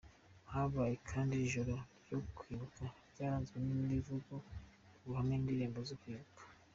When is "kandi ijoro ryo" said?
1.09-2.17